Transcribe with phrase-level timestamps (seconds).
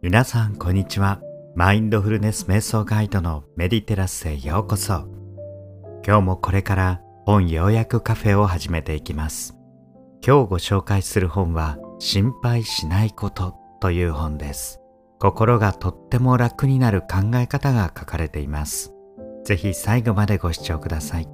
[0.00, 1.20] 皆さんこんにちは。
[1.56, 5.08] マインドフルネス瞑想ガイドのメディテラスへようこそ。
[6.06, 9.56] 今日もこれから本要約カフェを始めていきます。
[10.24, 14.78] 今日ご紹介する本は心配しないことという本です。
[15.18, 18.94] 心がとっても楽になる考え方が書かれています。
[19.44, 21.24] ぜひ最後までご視聴ください。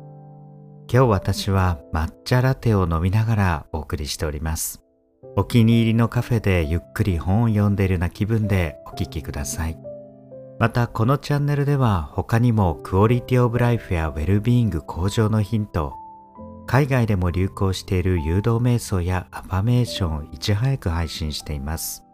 [0.91, 4.84] 今日私は抹茶ラテを飲みながらお送りしております。
[5.37, 9.79] お気に入りのカフェでゆっくり本を読んでいるな気分でお聴きください。
[10.61, 15.95] またこのチャンネルでは他にもクオリティオブライフやウェルビーイング向上のヒント、
[16.67, 22.05] 海外でも流行している誘導瞑想やアファメーションをいち早く配信しています。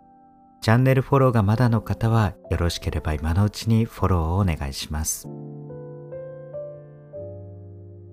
[0.63, 5.29] チャンネルフォローがまだの方はよろしければ今のうちにフォローをお願いします。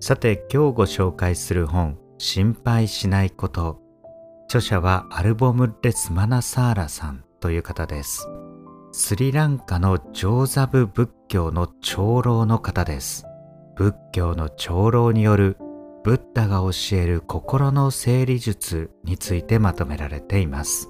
[0.00, 3.87] さて今日ご紹介する本、心配しないこと
[4.48, 8.26] 著者はアルボムレスマナサーラさんという方です。
[8.92, 13.26] スリランカのジョーザブ仏教の長老の方です。
[13.76, 15.58] 仏教の長老による
[16.02, 20.88] ブッダが教える心の整理術についてまとめられています。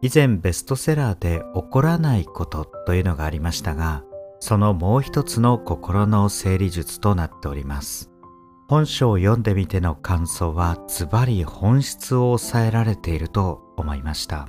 [0.00, 4.04] 以前ベストセラーで起こらないことというのがありましたが、
[4.38, 8.12] そのもう一つの心の整理術となっております。
[8.68, 14.48] 本書を読んでみての感想はズバリ本質を抑えられていると思いました。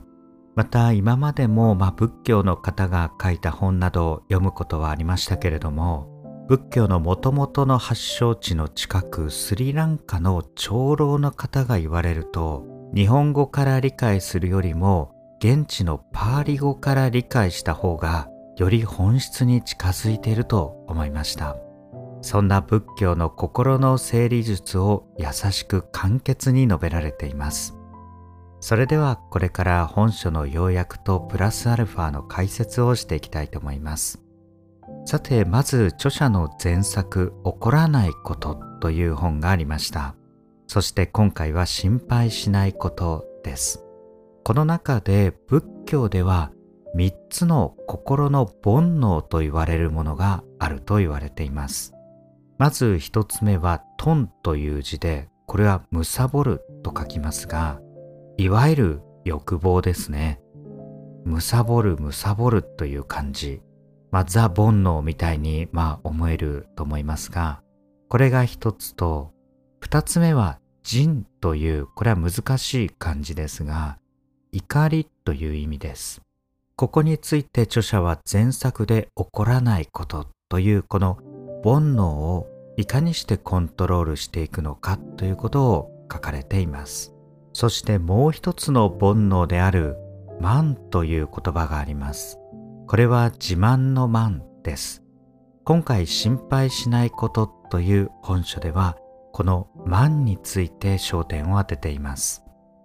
[0.57, 6.09] また今までも、まあ、仏教の方が書いた本などを読むことはありましたけれども
[6.47, 12.65] 仏教のもともとの発祥地の近くスリランカの長老の方が言われると
[12.95, 21.66] 日本語から理解するよりも現地のパーリ語から理解した方がより本質に近づいていると思いました。
[22.28, 27.78] そんな仏教の心の整理術を優しく簡潔に述べられています。
[28.59, 34.22] それではこれから本書の要約とプラスアルファの解説をしていきたいと思います。
[35.05, 40.14] さてまず著者の前作「起こらないこと」という本がありました。
[40.67, 43.86] そして今回は心配しないことです。
[44.43, 46.52] この中で仏教では
[46.93, 51.96] 3つの心の煩悩と言われるものがあると言われています。
[52.57, 57.79] まず一つ目はトンという字で、これはむさぼると書きますが、
[58.37, 60.39] いわゆる欲望ですね。
[61.23, 63.61] むさぼるむさぼるという漢字。
[64.11, 67.61] まあ、ザ・煩悩みたいに、まあ、思えると思いますが、
[68.07, 69.33] これが一つと、
[69.79, 73.99] 二つ目は人という、これは難しい漢字ですが、
[74.51, 76.21] 怒りという意味です。
[76.77, 81.17] ここについて著者は前作で起こらないことというこの
[81.63, 82.47] 煩悩を
[82.77, 87.13] いかにしてコントロールしていくのかということを書かれています。
[87.53, 89.97] そしてもう一つの煩悩である
[90.39, 92.39] 慢という言葉があります。
[92.87, 95.03] これは自慢の慢です。
[95.65, 98.95] 今回心配しないことという本書では
[99.33, 102.43] この慢について焦点を当てています。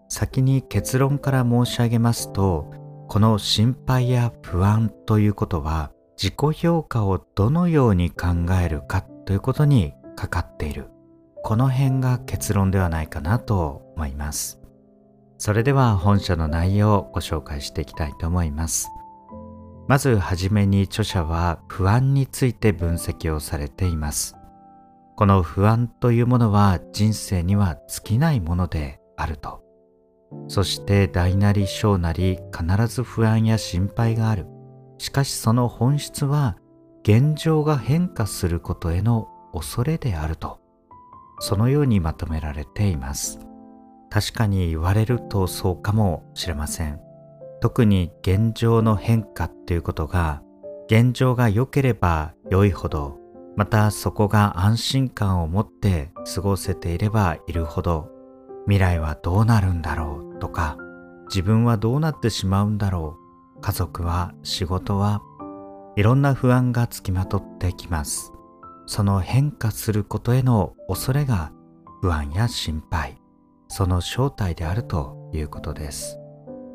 [0.08, 2.70] 先に結論から申し上げますと
[3.08, 8.28] この心配や不安ということは自己評価をどのように考
[8.62, 10.90] えるかということにかかっている。
[11.42, 14.60] この辺が結論ではないかなと思います。
[15.38, 18.88] それでは本書の内容をご紹介していきたいと思います。
[19.88, 24.36] まずはじめに著者は不安について分析をされています。
[25.16, 29.62] この不安というものは人生には尽きないものであると。
[30.48, 34.46] そして大なり小なり必ず不安や心配がある。
[35.02, 36.56] しかしその本質は
[37.02, 40.60] 現状が変化することへの恐れであると
[41.40, 43.40] そのようにまとめられています。
[44.10, 47.00] 確かに言われるとそうかもしれません。
[47.60, 50.40] 特に現状の変化っていうことが
[50.86, 53.18] 現状が良ければ良いほど
[53.56, 58.08] またそこが安心感を持って過ごせていればいるほど
[58.66, 60.78] 未来はどうなるんだろうとか
[61.28, 63.21] 自分はどうなってしまうんだろう
[63.62, 65.22] 家族は仕事は
[65.96, 68.32] いろんな不安がつきまとってきます。
[68.86, 71.52] その変化することへの恐れが
[72.00, 73.18] 不安や心配、
[73.68, 76.18] その正体であるということです。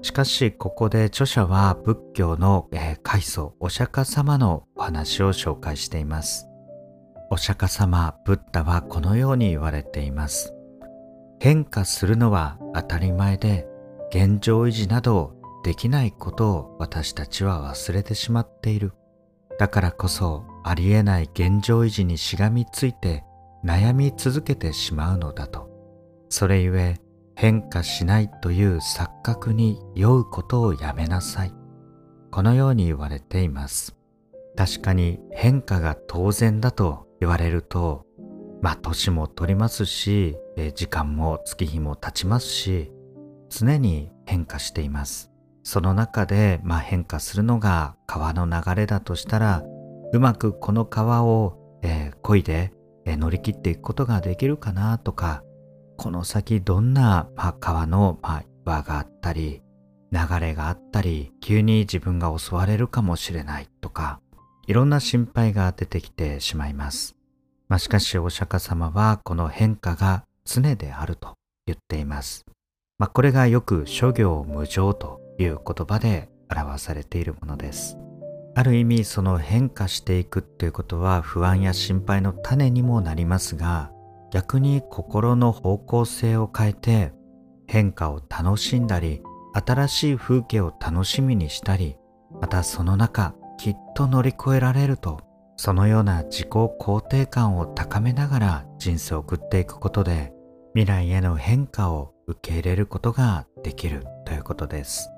[0.01, 6.47] しかしここで著者は仏教の、えー、開祖お釈迦様のお話を紹介しています。
[7.29, 10.53] お釈迦様ブッダはこのように言われています。
[11.41, 13.67] 変化するのは当たり前で
[14.09, 15.36] 現状維持など
[15.67, 18.93] できないことを私たちは忘れてしまっている。
[19.59, 23.25] だからこそありえない現状維持にしがみついて
[23.65, 25.69] 悩み続けてしまうのだと。
[26.29, 27.01] それゆえ
[27.35, 31.53] 変化しないという錯覚に酔うことをやめなさい。
[32.31, 33.97] このように言われています。
[34.55, 38.05] 確かに変化が当然だと言われると、
[38.61, 40.37] まあ年も取りますし、
[40.75, 42.93] 時間も月日も経ちますし、
[43.49, 45.29] 常に変化しています。
[45.67, 49.65] その中で、まあ、変化するのが川の流れだとしたら、
[50.13, 52.71] うまくこの川を、えー、漕いで、
[53.03, 55.43] えー、乗り切っていくことができるかなとか、
[55.97, 59.61] この先どんな、まあ、川の、まあ、岩があったり、
[60.13, 64.21] 流れがあったり、急に自分が襲われるかもしれないとか、
[64.67, 67.17] いろんな心配が出てきてしまいます。
[67.67, 71.33] まあ、しかしお釈迦様はこの変化が常であると
[71.65, 72.45] 言っています。
[72.99, 77.97] まあ、これがよく諸行無常という言葉で表されているものです。
[78.57, 83.91] ある意味その変化していくっていうことは不安や心配の種にもなりますが
[84.31, 87.13] 逆に心の方向性を変えて
[87.67, 89.21] 変化を楽しんだり
[89.53, 91.97] 新しい風景を楽しみにしたり
[92.41, 95.21] またその中きっと乗り越えられると
[95.55, 100.33] そのような自己肯定感を高めながら人生を送っていくことで
[100.73, 105.11] 未来への変化を受け入れることができるということです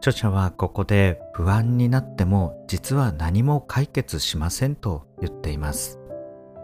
[0.00, 5.98] 著者はここで不安になっても実は何も解決しませんと言っています、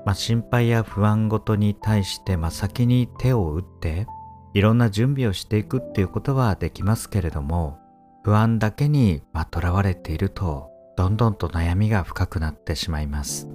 [0.07, 4.07] まあ、心配や不安ごとに対して真先に手を打って
[4.55, 7.79] いろんな準備をしていくっていうことはできますけれども
[8.23, 13.49] 不安だけにとらわれているとどんどんと悩みが深くなってしまいます。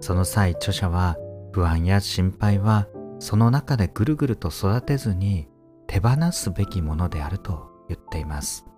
[0.00, 1.16] その際著者は
[1.52, 2.88] 不安や心配は
[3.18, 5.46] その中でぐるぐると育てずに
[5.86, 8.69] 手放すべきものであると言っています。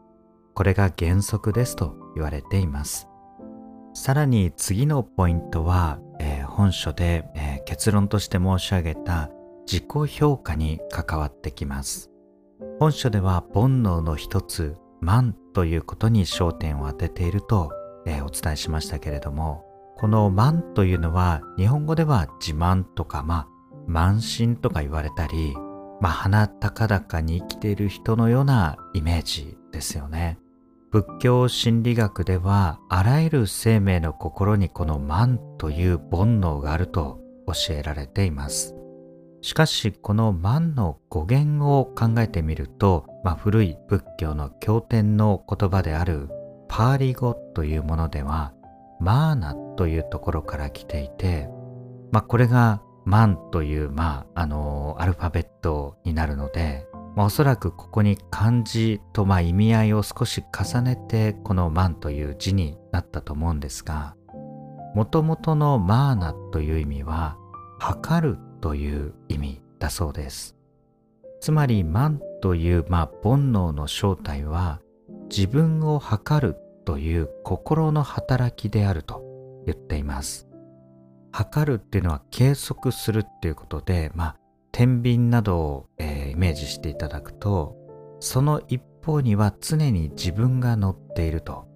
[0.55, 3.09] これが原則ですと言われています。
[3.95, 9.31] さらに次のポイントは、えー、本書で、えー、結論として申し上げた
[9.67, 12.11] 自己評価に関わってきます。
[12.79, 17.73] 本書では煩悩の一つ慢ということに焦点を当てていると
[18.07, 19.65] えー、お伝えしましたけれども
[19.97, 25.55] この慢というのは日本語では自慢とかまあ慢心とか言われたり
[26.01, 30.39] まあ鼻高々に生きている人のようなイメージですよね。
[30.93, 38.77] 仏教心理学ではあらゆる生命の心にこの慢という煩悩があると教えられています。
[39.41, 46.29] しかしこの慢の語源を考えてみると、まあ、古い仏教の経典の言葉である
[46.69, 48.53] パーリ語というものでは
[49.01, 51.49] マーナというところから来ていて、
[52.11, 64.17] まあ、これがマンという、まあ、あのアルファベットになるので、まあ、おそらくここに漢字とまあ意味合いを少し重ねてこのマンという字になったと思うんですが
[64.95, 67.37] もともとのマーナという意味は
[67.79, 70.57] 測るという意味だそうです
[71.41, 74.81] つまりマンという、まあ、煩悩の正体は
[75.29, 79.23] 自分を測るという心の働きであると
[79.67, 80.49] 言っています。
[81.33, 84.37] 測るっていうのは計測するっていうことで、まあ、
[84.73, 87.77] 天秤などを、えー、イメージしていただくと、
[88.21, 91.69] その一方には常に自分が乗っていると。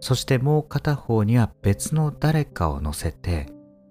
[0.00, 3.46] そしてもう片方には別の誰かを乗せて、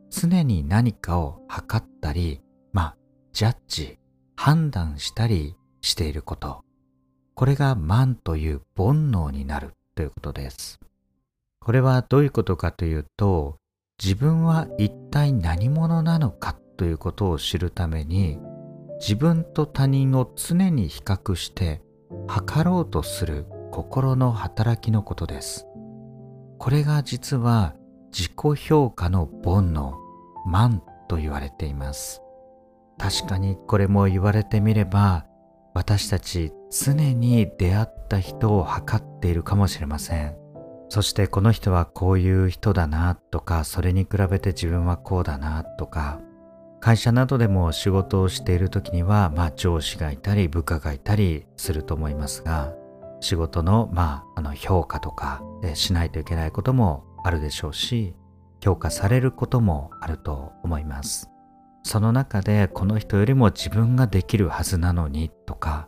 [0.10, 2.42] 常に何かを測ったり、
[2.74, 2.98] まあ、
[3.31, 4.00] ジャッジ、
[4.36, 6.63] 判断したりしていること。
[7.36, 10.80] これが万という煩悩になるということです。
[11.59, 13.57] これはどういうことかというと、
[14.04, 18.40] 自分は一体何者なのかということを知るために、
[19.02, 21.81] 自分と他人を常に比較して
[22.30, 25.68] 測ろうとする心の働きのことです。
[26.57, 27.76] これが実は
[28.14, 29.94] 自己評価の煩悩、
[30.45, 32.21] 万と言われています。
[32.98, 35.26] 確かにこれも言われてみれば
[35.74, 40.36] 私たち常に出会った人を測っているかもしれません
[40.90, 46.19] そしてこの人はこういう人だなとかそれに比べて自分はこうだなとか
[46.81, 52.74] 会社などでも仕事をしている時にはまあ上司がいたり部下がいたりすると思いますが
[53.19, 55.42] 仕事のまああの評価とか
[55.74, 58.16] しないといけないこともあるでしょうし
[58.62, 61.30] 評価されることもあると思います。
[61.83, 65.88] その中でこの人よりも自分ができるはずなのにとか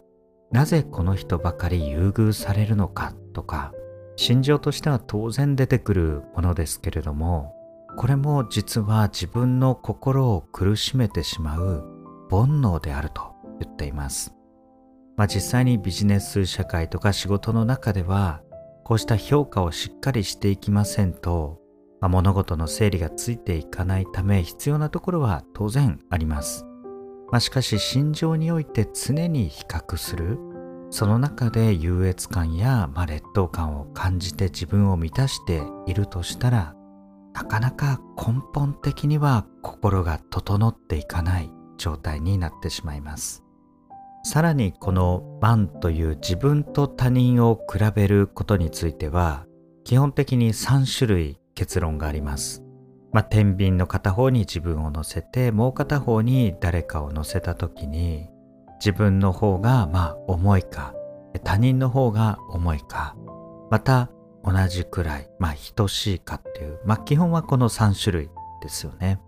[0.51, 3.73] なぜこの人ばかり優遇されるのかとか
[4.15, 7.53] 心情としては当然出てくるものですけれども
[7.97, 11.83] これも実は自分の心を苦しめてしまう
[12.29, 14.33] 煩悩であると言っています、
[15.17, 18.41] まあ、実際にビジネス社会とか仕事の中では
[18.83, 21.61] こうした評価をしっかりしていきませんと
[22.01, 26.65] まあ、物事の整理がついていかないため必要なところは当然あります。
[27.31, 30.37] まあ、しかし心情において常に比較する
[30.89, 36.75] その中で優越感や、ま、劣等感を感じて自分を満たしているとしたら
[37.33, 43.43] なかなか根本的には心が整っていかない状態になってしまいます。
[44.23, 49.45] さらにこの「万」という自分と他人を比べることについては
[49.83, 52.63] 基本的に3種類結論があります。
[53.11, 58.29] まあ、天秤の片方に自分を乗せてもう片方に誰かを乗せた時に
[58.79, 60.93] 自分の方がまあ重いか
[61.43, 63.15] 他人の方が重いか
[63.69, 64.09] また
[64.43, 68.29] 同じくらいまあ等しいかっていうまあ基本はこの3種類
[68.61, 69.19] ですよね。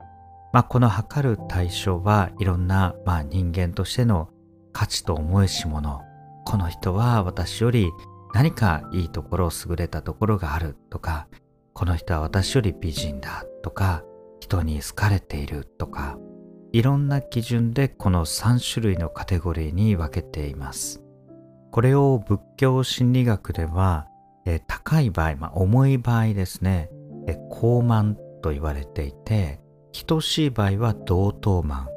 [0.51, 4.29] まあこの測る対象はいろんなまあ人間としての
[4.71, 6.01] 価値と思えしもの。
[6.45, 7.91] この人は私より
[8.33, 11.27] 何かいいところ優れたところがあるとか。
[11.73, 14.03] この人は私より美人だとか。
[14.39, 16.17] 人に好かれているとか。
[16.73, 21.03] いろんな基準でこの3種類のカテゴリーに分けています。
[21.71, 24.07] これを仏教心理学では、
[24.45, 26.89] え高い場合、まあ、重い場合ですね、
[27.27, 29.61] え高慢と言われていて
[30.05, 31.87] 等しい場合は同等慢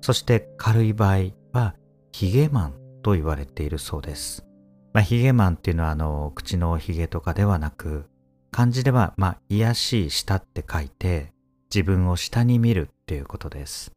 [0.00, 1.18] そして軽い場合
[1.52, 1.74] は
[2.12, 4.44] ヒゲマンと言われているそうです。
[4.92, 8.06] まあ、ヒゲマンっていうのはあの口のヒゲとかではなく
[8.54, 11.32] 漢字では、まあ、癒しい下って書いて、
[11.74, 13.90] 自分を下に見るっていうことです。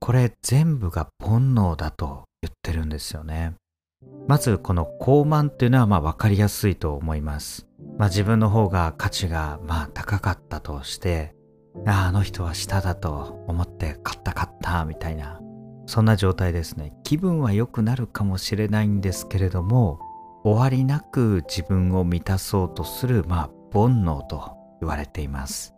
[0.00, 3.56] これ全部が煩悩だと言ってるんですよね。
[4.26, 7.66] まずこの高慢っていうのはまあ分かりやすいと思います。
[7.98, 11.34] まあ自分の方が価値がまあ高かったとして、
[11.86, 15.40] ああの人は下だと思って買った買ったみたいな、
[15.86, 16.92] そんな状態ですね。
[17.04, 20.00] 気分は良くなるかもしれないんですけれども、
[20.44, 25.74] 終わりなく自分を満たそうとするまあ煩悩と言われています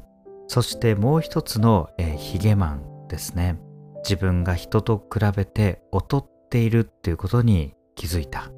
[0.46, 3.58] そしてもう一つの、えー、ヒゲマンですね
[4.04, 8.50] 自分が人と比べて劣っているっていうことに気づいた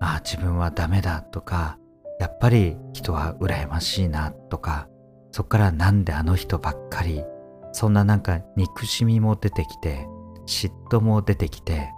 [0.00, 1.78] ああ自分はダメだとか
[2.20, 4.88] やっぱり人は羨ましいなとか
[5.32, 7.24] そっからなんであの人ばっかり
[7.72, 10.06] そんななんか憎しみも出てきて
[10.46, 11.90] 嫉妬も出てきて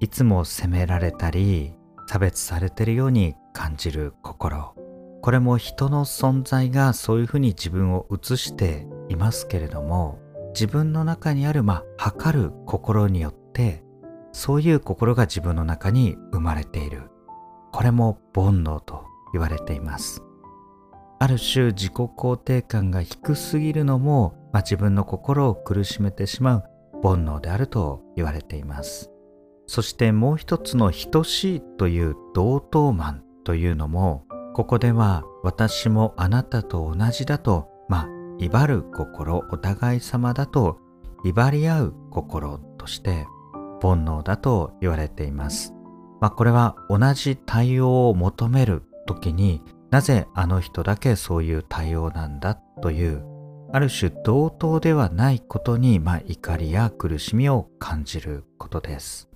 [0.00, 1.74] いつも責められたり
[2.06, 4.74] 差別されてるように感じる心。
[5.22, 10.18] これも人の存在がそういうふうに自分を映していますけれども
[10.54, 13.84] 自分の中にあるまあ測る心によって
[14.32, 17.10] そういう心が自分の中に生まれている。
[17.72, 20.22] これも煩悩と言われています。
[21.18, 26.64] ある種自己肯定感が低すぎるのも、まあ、自分の心を苦しめてしまう
[27.02, 29.10] 煩悩であると言われています。
[29.66, 38.08] そしてもう一つの等しいという同等慢というのもここでは私もあなたと同じだと、まあ、
[38.38, 40.78] 威張る心、お互い様だと、
[41.24, 43.26] 威張り合う心として
[43.80, 45.74] 煩悩だと言われています。
[46.20, 53.24] まあ、これは同じ対応を求める時になぜあの人だけそういう対応なんだという
[53.72, 59.28] ある種同等ではないことに、まあ、怒りや苦しみを感じることです。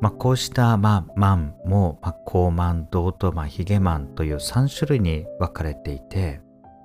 [0.00, 6.40] まあ、こうした、まあ、マンも、まあ、高マン、銅と、まあ、ヒゲマンという3種類に分かれていて、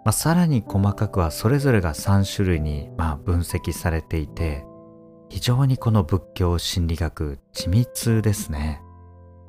[0.05, 4.65] まあ、さらに細かくはそれぞれが3種類に、まあ、分析されていて、
[5.29, 8.81] 非常にこの仏教心理学緻密ですね。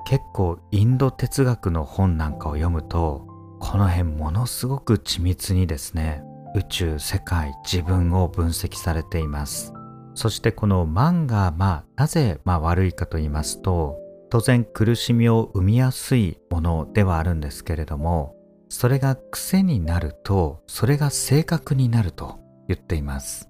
[0.05, 3.27] 結構インド哲学の本なんかを読むと、
[3.59, 6.23] この辺ものすごく緻密にですね、
[6.55, 9.73] 宇宙、世界、自分を分析されています。
[10.19, 13.97] そしてこの万がまあなぜまあ悪いかと言いますと
[14.29, 18.35] 当然苦しみを生みやすいものではあるんですけれども
[18.67, 23.48] それが癖になるとそれが性格になると言っています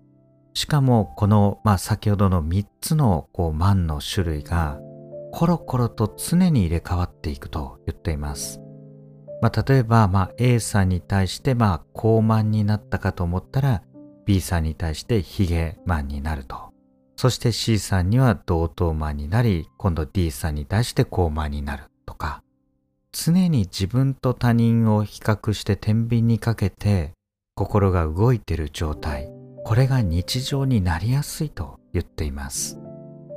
[0.59, 4.77] しかもこの、まあ、先ほどの3つのこう万の種類が
[5.31, 8.59] コロコロと常に入れ替わっていくと言っています、
[9.41, 13.83] まあ、例えば、まあ、A さんに対してまあ高慢になったかと思ったら
[14.25, 16.73] B さんに対してヒゲマンになると。
[17.15, 22.43] そして C さんには同等マンになり、今度 D さんに対して高慢になるとか、
[23.13, 27.13] 常に自分と他人を比較して天秤にかけて
[27.55, 29.38] 心が動いてる状態、
[29.69, 32.79] これが日常になりやすいと言っています。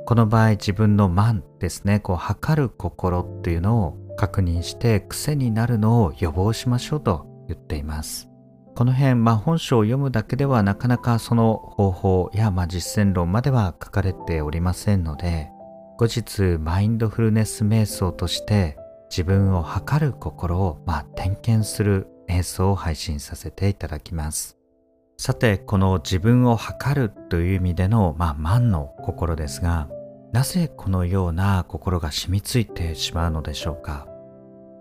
[0.07, 8.31] この場合自分の慢ですね、こう測る心っていうのを確認して癖になるのを予防しましょうと言っています。
[8.75, 15.51] この辺、まあ、本書を読むだけではなかなかその方法や、まあ、実践論までは書かれておりませんので
[15.99, 18.75] 後日マインドフルネス瞑想として
[19.11, 24.57] 自分を測る心を、まあ、点検する瞑想を配信させていただきます
[25.17, 29.87] さてこの自分を測るという意味での、まあ、万の心ですが
[30.33, 34.07] なぜこのような心が染みついてしまうのでしょうか？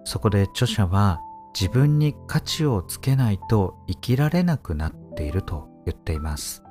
[0.05, 1.21] そこで著者は
[1.55, 6.63] 自分に価値をつけないと生きられなくなっていると言っています。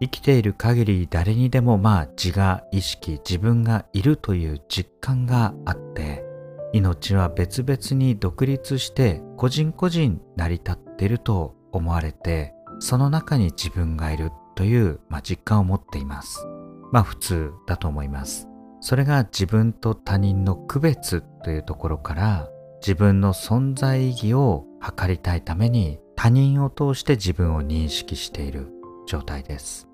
[0.00, 6.24] 生きている限り誰にでもまあ自我意識自分がいるという実感があって
[6.72, 16.46] 命は別々に独立して個人個人成り立っていると思われてその中に自分がいるという、まあ、実感を持っています。
[16.92, 18.48] まあ普通だと思います。
[18.80, 22.48] それが自分と他人の区別というところから
[22.80, 28.68] 自分の存在意義を測りたいために他人を通して自分を認識している
[29.06, 29.88] 状態です。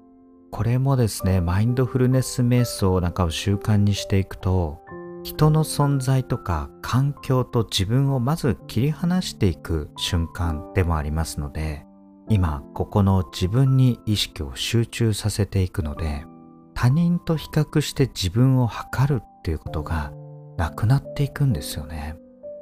[0.50, 4.80] これもですねマインドフルネス瞑想なんかを習慣にしていくと
[5.24, 11.84] 人の存在とか環境と自分をまず切り離していく瞬間でもありますので
[12.28, 16.24] 今ここの自分に意識を集中させていくので
[16.74, 20.12] 他人と比較して自分を測るっていうことが
[20.56, 22.16] なくなっていくんですよね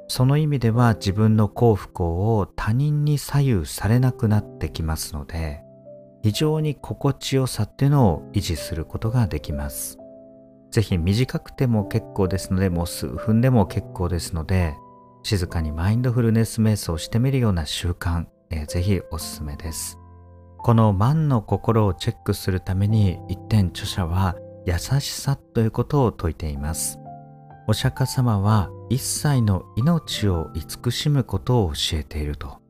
[0.07, 5.63] その意味では自分の幸不幸を他人に左右されなくなってきますので
[6.23, 9.97] 非常に心地よさっていうのを維持することができます。
[10.71, 14.73] ぜひ短くても結構ですので、もう数分でも結構ですので、
[15.23, 19.97] 静かにマインドフルネス瞑想をしてみるような習慣、えー、ぜひおすすめです。
[20.59, 26.99] この万の心をチェックするために一点著者は優しさということを説いています。
[27.67, 32.61] お釈迦様は一切の命を慈しむことを教えていると。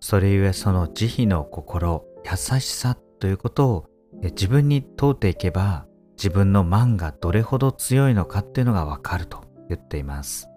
[0.00, 3.86] それゆえその慈悲の心、優しさということを
[4.22, 10.49] 自分に問うていけば自分の慢がどれほど強いのかっていうのがわかると言っています。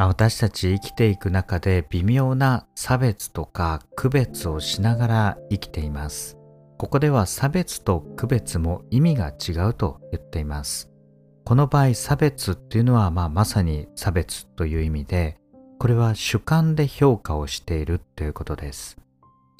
[0.00, 6.38] ま私たち生きていく中で微妙な差別とか区別をしながら生きています。
[6.78, 10.90] ここでは差別と区別も意味が違うと言っています。
[11.44, 15.36] この場合差別っていうのは、まあ、まさに差別という意味で
[15.78, 18.96] これは主観で評価をしているということです。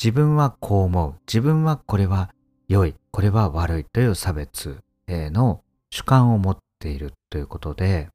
[0.03, 1.15] 自分はこう思う。
[1.27, 2.31] 自分はこれは
[2.67, 2.95] 良い。
[3.11, 8.09] これは悪いという差別の主観を持っているということで、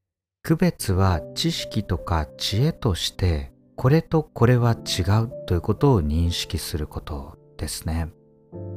[0.46, 8.10] 区別は知識とか知恵として、これとこれは違うということを認識することですね。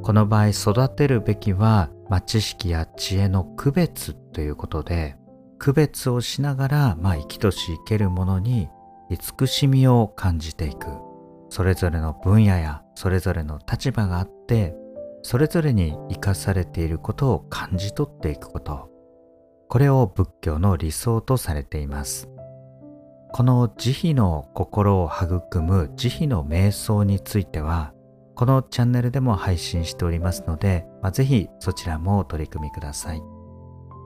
[0.03, 5.17] この場合育てるべきは、まあ、知識や知恵の区別ということで、
[5.59, 8.71] 区別をしながら、まあ、生きとし生けるものに
[9.11, 10.87] 慈しみを感じていく。
[11.51, 14.75] それぞれの分野やそれぞれの立場があって
[15.23, 18.88] それぞれに生かされていることを感じ取っていくこと
[19.69, 22.29] これを仏教の理想とされています。
[23.33, 27.93] この慈悲の心を育む慈悲の瞑想については
[28.35, 33.23] このチャンネルでも配信しておりますので、まあ、ぜひそちらもお取り組みください。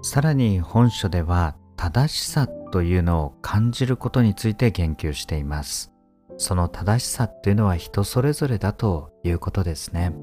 [0.02, 5.92] さらに本書では正しさというのを感じることについて言及しています。
[6.38, 10.14] その正しさっていうのは人それぞれだということですね。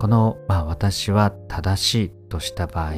[0.00, 2.94] この、まあ私は正しいとした場合、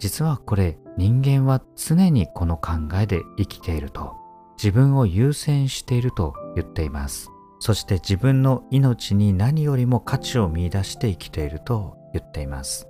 [0.00, 4.14] 実はこれ人間は常にこの考えで生きていると、
[4.56, 7.30] 自分を優先していると言っています。
[7.60, 12.88] そして自分の命に何よりも価値を見出して生きていると言っています。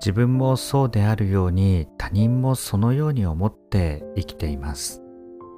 [0.00, 5.02] 自分もそうであるように他人もそのように思って生きています。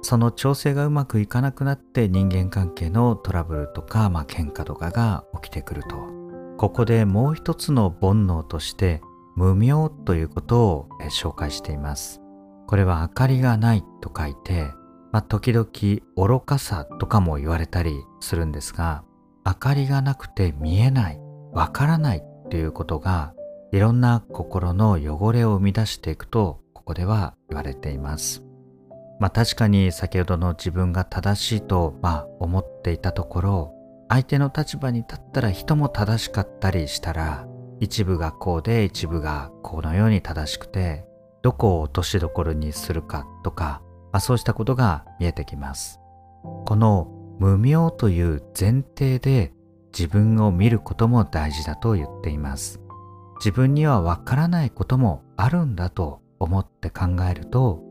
[0.01, 5.95] その調整がうまくいかなくなって人間関係のトラブルとか、まあ、喧嘩とかが起きてくると。
[6.57, 9.01] ここでもう一つの煩悩として
[9.35, 12.21] 無明ということを紹介しています。
[12.67, 14.71] これは明かりがないと書いて、
[15.11, 15.67] まあ、時々
[16.15, 19.03] 愚かさとかも言われたりするんですが、
[19.45, 21.19] 明かりがなくて見えない、
[21.51, 23.33] わからないっていうことが
[23.71, 28.43] いろんな心の汚れを生み出していくとここでは言われています。
[29.19, 33.73] まあ確かに先ほどの自分が正しいとまあ思っていたところ
[34.09, 37.47] 相手の立場に立ったら人も正しかったりしたら
[37.83, 41.05] 一部がこうで一部がこのように正しくて
[41.41, 43.81] どこを落としどころにするかとか、
[44.13, 45.99] まあ、そうしたことが見えてきます。
[46.65, 49.51] この無明という前提で
[49.97, 52.79] 自分を見ることも大事だと言っています。
[53.39, 57.83] 自分にはわからないこともあるんだと思って考えると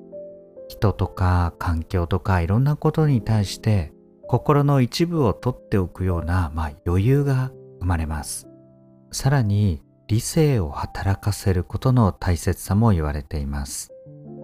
[0.68, 3.92] 人とか環境とかいろんなことに対して
[4.26, 8.52] 心の一部を取っておくような、まあ、余裕が生まれます。
[9.12, 13.92] さらに理性を働かせることの大切さも言われています。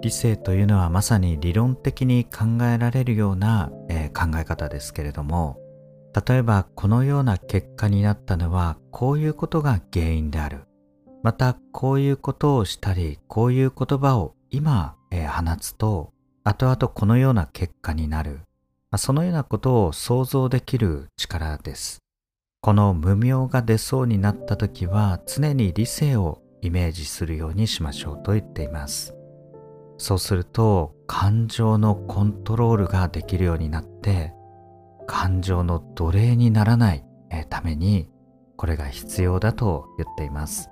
[0.01, 5.59] 理性というのはまさに理論的に考えられるような、えー、考え方ですけれども
[6.27, 10.67] 例えばこのような結果になったのはこういうことが原因である
[11.23, 16.13] またこういうことをしたりこういう言葉を今、えー、放つと
[16.45, 18.41] 後々このような結果になる、
[18.91, 21.99] まあ、そのようなことを想像できる力です。
[22.61, 29.15] この無明が出そうになった時は常に理性をイメージするようにしましょうと言っています。
[29.97, 34.33] そうすると感情のコントロールができるようになって
[35.07, 37.05] 感情の奴隷にならない
[37.49, 38.09] ために
[38.57, 40.71] これが必要だと言っています。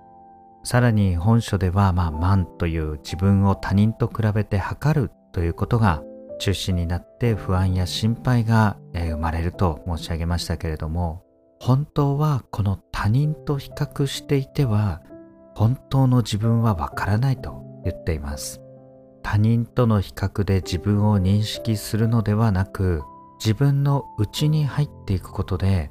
[0.65, 6.03] さらに本書では、まあ、万という自分を他人と比べて測るということが
[6.41, 11.26] 中心になって不安や心配が生まれると申し上げましたけれども
[11.61, 15.03] 本当はこの他人と比較していては
[15.55, 18.61] 本当の自分はわからないと言っています。
[19.23, 23.03] 他人との比較で自分を認識するのではなく
[23.41, 25.91] 自分の内に入っていくことで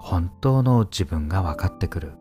[0.00, 2.12] 本当の自分が分かってくる。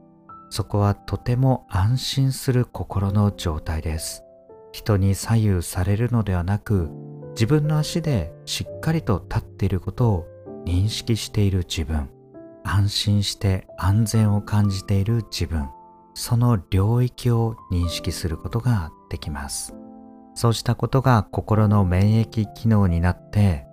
[0.49, 4.23] そこはとても安心する心の状態です。
[4.71, 6.89] 人に左右されるのではなく
[7.31, 10.27] 自分の足でしっかりと立っていることを
[10.65, 12.09] 認識している自分。
[12.65, 15.69] 安心して安全を感じている自分。
[16.15, 19.75] その領域を認識することができます。
[20.33, 23.65] そうしたことが心の免疫機能になって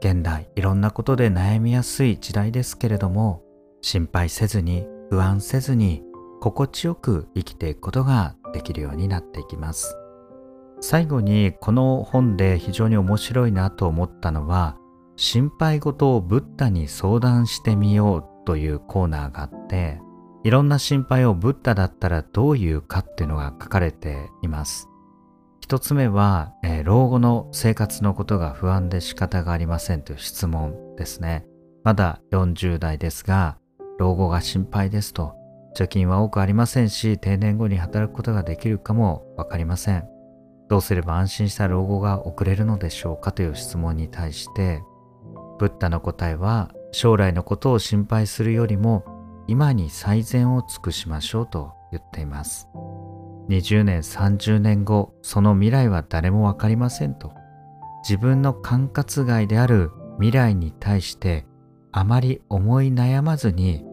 [0.00, 3.42] 現代いろんなことで悩みやすい時代ですけれども
[3.82, 6.02] 心配せずに不安せずに
[6.40, 9.96] 心地よく生きていくことができるようになっていきます。
[10.80, 14.76] 最後にこの本で非常に面白いなと思ったのは
[15.16, 20.00] 心配事をブッダに相談してみようというコーナーがあって
[20.42, 24.88] いろんな心配をブッダだったらどういうかっていうのが書かれています。
[25.60, 31.44] 一つ目は、えー、老後の生活のことが不安で仕方がありませんという質問ですね。
[31.84, 33.58] まだ40代ですが
[33.98, 35.34] 老後が心配ですと
[35.76, 40.08] 貯金は多くありませんし定年後に働くことができるかもわかりません。
[40.70, 44.80] どうすれば安心した老後が送れるのでしょうかという質問に対して
[45.58, 49.04] ブッダの答えは将来のことを心配するよりも
[49.46, 52.68] 今に最善を尽くしましょうと言っています。
[53.48, 57.32] 20年30年後その未来は誰も分かりませんと。
[58.02, 61.46] 自分の管轄外である未来に対して
[61.92, 63.84] あまり思い悩まずに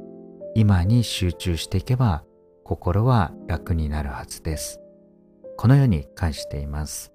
[0.55, 2.23] 今に集中していけば
[2.63, 4.81] 心は楽になるはずです。
[5.57, 7.14] このように返しています。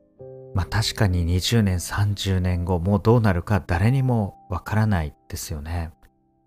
[0.55, 5.93] まあ確かに20年30年後もうどうなるか誰にもわからないですよね。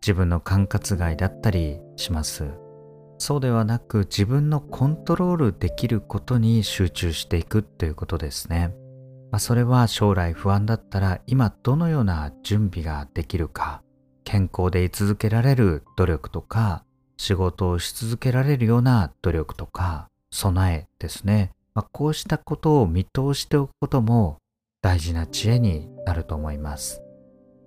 [0.01, 2.63] 自分の管轄外だったりします。
[3.17, 8.75] そうではなく自分のコントロールできることに集中していくということですね、
[9.31, 13.81] まあ、それは将来不安だったら今どのような準備ができるか
[14.25, 16.83] 健康で居続けられる努力とか
[17.15, 21.51] 仕事をし続けられるような努力とか備えですね。
[21.75, 24.37] まあ、こうしたことを見通しておくことも
[24.81, 27.01] 大事な知恵になると思います。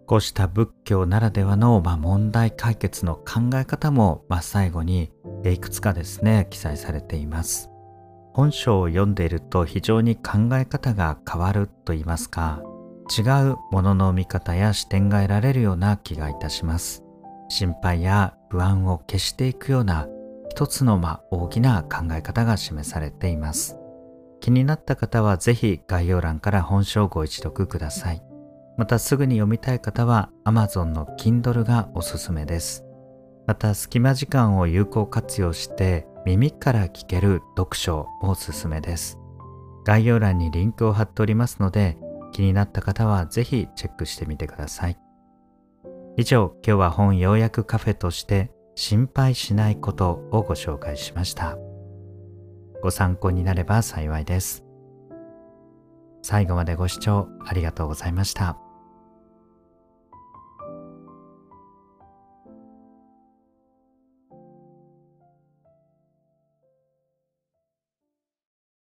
[0.06, 5.10] こうした仏教ならではの、まあ、問題解決の考え方も、まあ、最後に
[5.44, 7.70] いくつかですね記載されています。
[8.32, 12.62] 本書を読んでいると非常に考え方が変わると言いますか
[13.16, 17.02] 違うものの見方や視点が得られるような気がいたします。
[17.48, 20.06] 心配や不安を消していくような
[20.50, 23.76] 一つのま大きな考え方が示されています。
[24.46, 28.22] 気になった方はぜひ概要欄から本書をご一読ください。
[28.76, 32.84] またすぐに読みたい方は Amazon の Kindle がおすすめです。
[33.48, 39.18] また隙間時間を有効活用して耳から聞ける読書もおすすめです。
[39.84, 41.98] 概要欄にリンクを貼っておりますので
[42.30, 44.96] 気になった方はぜひチェックしてみてください。
[46.16, 51.58] 以上、今日は本要約カフェとして心配しないことをご紹介しました。
[52.86, 54.64] ご参考になれば幸いです。
[56.22, 58.58] 最後までご視聴ありがとうございました。